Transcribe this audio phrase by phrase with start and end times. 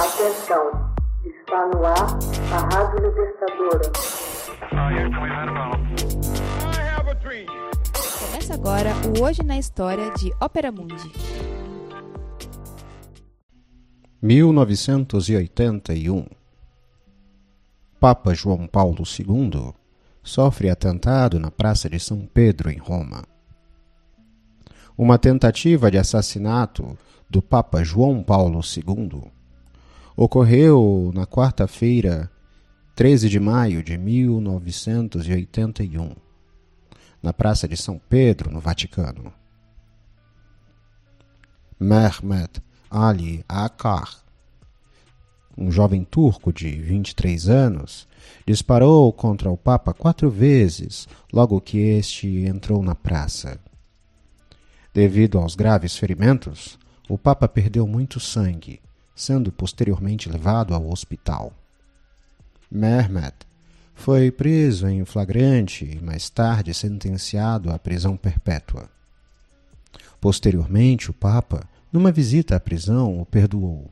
[0.00, 0.64] Atenção,
[1.26, 2.18] está no ar
[2.54, 3.92] a Rádio Libertadora.
[8.18, 11.12] Começa agora o Hoje na História de Ópera Mundi.
[14.22, 16.24] 1981
[18.00, 19.74] Papa João Paulo II
[20.22, 23.22] sofre atentado na Praça de São Pedro, em Roma.
[24.96, 26.96] Uma tentativa de assassinato
[27.28, 29.30] do Papa João Paulo II
[30.22, 32.30] ocorreu na quarta-feira,
[32.94, 36.14] 13 de maio de 1981,
[37.22, 39.32] na Praça de São Pedro, no Vaticano.
[41.80, 44.22] Mehmet Ali Akar,
[45.56, 48.06] um jovem turco de 23 anos,
[48.46, 53.58] disparou contra o Papa quatro vezes logo que este entrou na praça.
[54.92, 56.78] Devido aos graves ferimentos,
[57.08, 58.82] o Papa perdeu muito sangue,
[59.20, 61.52] sendo posteriormente levado ao hospital.
[62.70, 63.34] Mehmet
[63.94, 68.88] foi preso em flagrante e mais tarde sentenciado à prisão perpétua.
[70.18, 73.90] Posteriormente, o Papa, numa visita à prisão, o perdoou.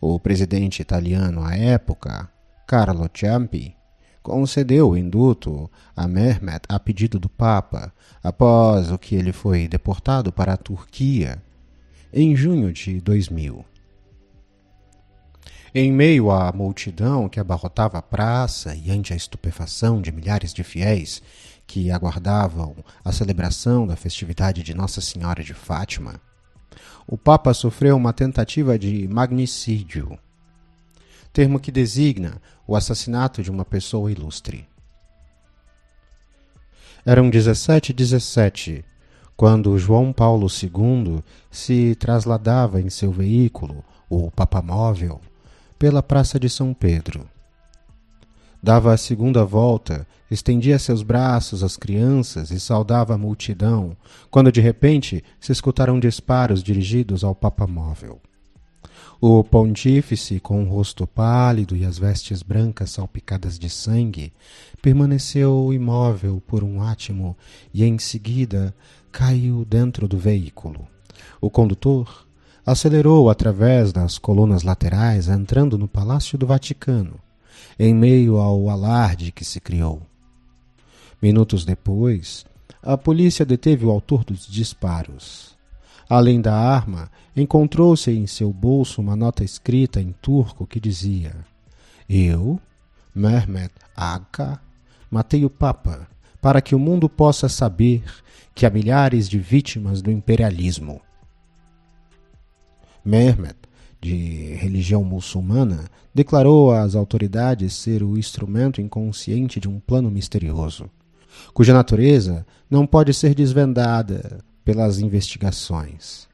[0.00, 2.30] O presidente italiano à época,
[2.66, 3.76] Carlo Ciampi,
[4.22, 10.32] concedeu o induto a Mehmet a pedido do Papa, após o que ele foi deportado
[10.32, 11.42] para a Turquia
[12.18, 13.62] em junho de 2000.
[15.74, 20.64] Em meio à multidão que abarrotava a praça e ante a estupefação de milhares de
[20.64, 21.22] fiéis
[21.66, 26.18] que aguardavam a celebração da festividade de Nossa Senhora de Fátima,
[27.06, 30.18] o Papa sofreu uma tentativa de magnicídio,
[31.34, 34.66] termo que designa o assassinato de uma pessoa ilustre.
[37.04, 38.84] Eram 17 e 17
[39.36, 45.20] quando João Paulo II se trasladava em seu veículo, o Papamóvel,
[45.78, 47.26] pela Praça de São Pedro.
[48.62, 53.96] Dava a segunda volta, estendia seus braços às crianças e saudava a multidão,
[54.30, 58.20] quando de repente se escutaram disparos dirigidos ao papamóvel.
[59.20, 64.30] O pontífice, com o rosto pálido e as vestes brancas salpicadas de sangue,
[64.82, 67.34] permaneceu imóvel por um átimo
[67.72, 68.74] e em seguida
[69.12, 70.86] caiu dentro do veículo.
[71.40, 72.26] O condutor
[72.64, 77.20] acelerou através das colunas laterais, entrando no Palácio do Vaticano
[77.78, 80.02] em meio ao alarde que se criou.
[81.20, 82.44] Minutos depois,
[82.82, 85.54] a polícia deteve o autor dos disparos.
[86.08, 91.34] Além da arma, encontrou-se em seu bolso uma nota escrita em turco que dizia:
[92.08, 92.60] Eu,
[93.14, 94.60] Mehmet Aga,
[95.10, 96.06] matei o Papa
[96.40, 98.04] para que o mundo possa saber
[98.56, 101.02] que há milhares de vítimas do imperialismo.
[103.04, 103.54] Mehmet
[104.00, 105.84] de religião muçulmana,
[106.14, 110.88] declarou às autoridades ser o instrumento inconsciente de um plano misterioso,
[111.52, 116.26] cuja natureza não pode ser desvendada pelas investigações.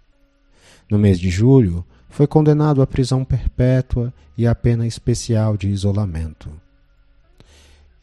[0.89, 6.51] No mês de julho, foi condenado à prisão perpétua e à pena especial de isolamento.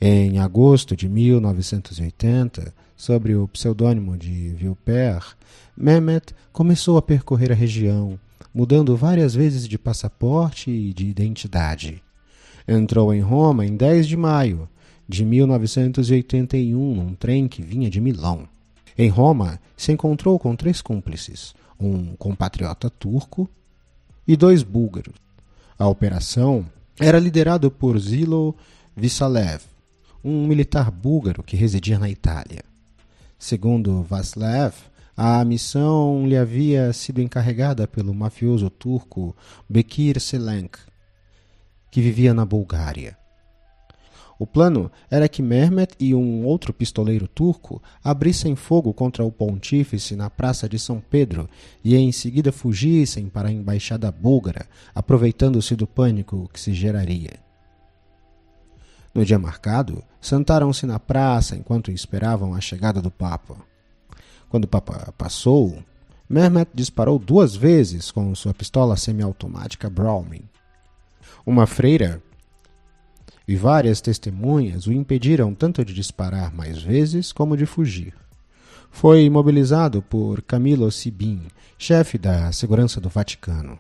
[0.02, 5.22] Em agosto de 1980, sob o pseudônimo de Vilper,
[5.76, 8.18] Mehmet começou a percorrer a região,
[8.54, 12.02] mudando várias vezes de passaporte e de identidade.
[12.66, 14.70] Entrou em Roma em 10 de maio
[15.06, 18.48] de 1981 num trem que vinha de Milão.
[18.98, 23.50] Em Roma, se encontrou com três cúmplices, um compatriota turco
[24.26, 25.16] e dois búlgaros.
[25.78, 26.66] A operação
[26.98, 28.56] era liderada por Zilo
[28.96, 29.62] Vissalev,
[30.24, 32.64] um militar búlgaro que residia na Itália.
[33.38, 34.74] Segundo Vaslav,
[35.16, 39.36] a missão lhe havia sido encarregada pelo mafioso turco
[39.68, 40.78] Bekir Selenk,
[41.92, 43.18] que vivia na Bulgária.
[44.40, 50.16] O plano era que Mehmet e um outro pistoleiro turco abrissem fogo contra o pontífice
[50.16, 51.50] na Praça de São Pedro
[51.84, 54.66] e em seguida fugissem para a embaixada búlgara,
[54.96, 57.49] aproveitando-se do pânico que se geraria.
[59.14, 63.56] No dia marcado, sentaram-se na praça enquanto esperavam a chegada do Papa.
[64.50, 65.84] Quando o Papa passou,
[66.30, 70.48] Mehmet disparou duas vezes com sua pistola semiautomática Browning.
[71.46, 72.22] Uma freira
[73.48, 78.14] e várias testemunhas o impediram tanto de disparar mais vezes como de fugir.
[78.92, 81.48] Foi imobilizado por Camilo Sibin,
[81.78, 83.80] chefe da segurança do Vaticano.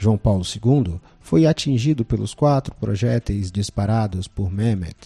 [0.00, 4.96] João Paulo II foi atingido pelos quatro projéteis disparados por Mehmet.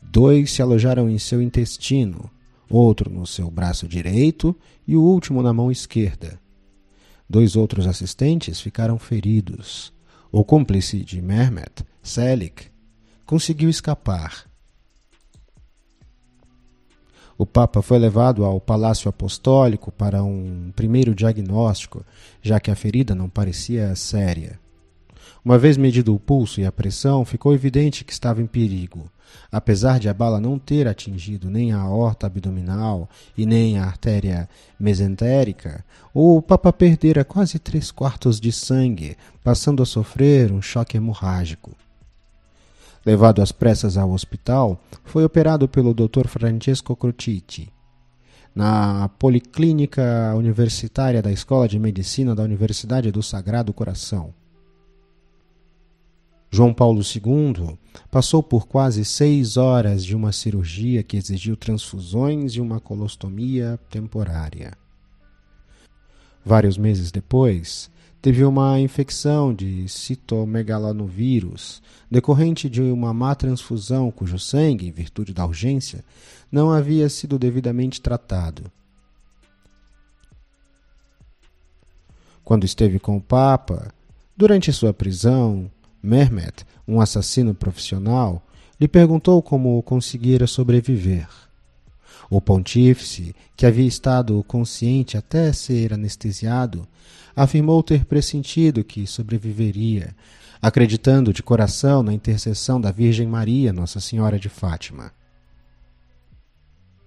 [0.00, 2.30] Dois se alojaram em seu intestino
[2.70, 4.56] outro no seu braço direito
[4.86, 6.38] e o último na mão esquerda.
[7.28, 9.92] Dois outros assistentes ficaram feridos.
[10.30, 12.66] O cúmplice de Mehmet, Selik,
[13.26, 14.44] conseguiu escapar.
[17.36, 22.04] O Papa foi levado ao Palácio Apostólico para um primeiro diagnóstico,
[22.40, 24.58] já que a ferida não parecia séria.
[25.44, 29.10] Uma vez medido o pulso e a pressão, ficou evidente que estava em perigo.
[29.50, 34.48] Apesar de a bala não ter atingido nem a aorta abdominal e nem a artéria
[34.78, 35.84] mesentérica,
[36.14, 41.72] o Papa perdera quase três quartos de sangue, passando a sofrer um choque hemorrágico.
[43.04, 46.26] Levado às pressas ao hospital, foi operado pelo Dr.
[46.26, 47.70] Francesco Crocitti.
[48.54, 54.32] Na Policlínica Universitária da Escola de Medicina da Universidade do Sagrado Coração.
[56.50, 57.76] João Paulo II
[58.12, 64.72] passou por quase seis horas de uma cirurgia que exigiu transfusões e uma colostomia temporária.
[66.44, 67.90] Vários meses depois,
[68.24, 75.44] teve uma infecção de citomegalovírus decorrente de uma má transfusão cujo sangue, em virtude da
[75.44, 76.02] urgência,
[76.50, 78.72] não havia sido devidamente tratado.
[82.42, 83.92] Quando esteve com o Papa,
[84.34, 85.70] durante sua prisão,
[86.02, 88.42] Mehmet, um assassino profissional,
[88.80, 91.28] lhe perguntou como conseguira sobreviver.
[92.30, 96.86] O pontífice, que havia estado consciente até ser anestesiado,
[97.36, 100.14] afirmou ter pressentido que sobreviveria,
[100.60, 105.12] acreditando de coração na intercessão da Virgem Maria, Nossa Senhora de Fátima.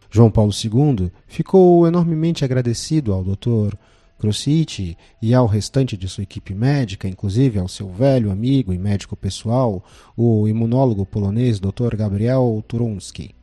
[0.09, 3.75] João Paulo II ficou enormemente agradecido ao Dr.
[4.17, 9.15] Crociti e ao restante de sua equipe médica, inclusive ao seu velho amigo e médico
[9.15, 9.83] pessoal,
[10.15, 11.95] o imunólogo polonês Dr.
[11.95, 13.35] Gabriel Turunski,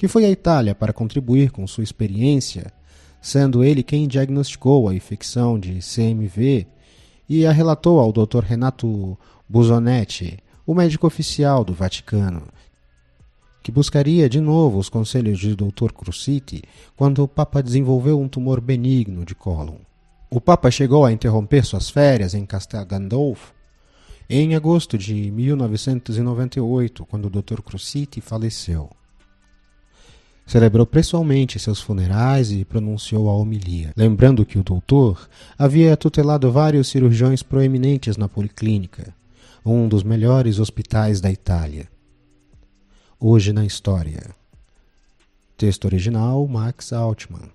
[0.00, 2.72] que foi à Itália para contribuir com sua experiência,
[3.20, 6.66] sendo ele quem diagnosticou a infecção de CMV
[7.28, 8.42] e a relatou ao Dr.
[8.42, 12.44] Renato Busonetti, o médico oficial do Vaticano,
[13.62, 15.92] que buscaria de novo os conselhos de Dr.
[15.94, 16.62] Cruciti
[16.96, 19.76] quando o Papa desenvolveu um tumor benigno de cólon.
[20.30, 23.52] O Papa chegou a interromper suas férias em Castel Gandolfo
[24.30, 27.60] em agosto de 1998, quando o Dr.
[27.60, 28.88] Cruciti faleceu.
[30.50, 36.88] Celebrou pessoalmente seus funerais e pronunciou a homilia, lembrando que o doutor havia tutelado vários
[36.88, 39.14] cirurgiões proeminentes na Policlínica,
[39.64, 41.88] um dos melhores hospitais da Itália.
[43.20, 44.34] Hoje na História.
[45.56, 47.48] Texto original Max Altman.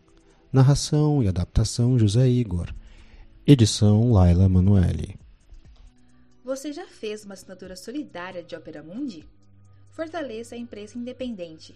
[0.54, 2.74] Narração e adaptação José Igor.
[3.46, 5.20] Edição Laila Manuelle.
[6.46, 9.26] Você já fez uma assinatura solidária de Opera Mundi?
[9.92, 11.76] Fortaleça a imprensa independente.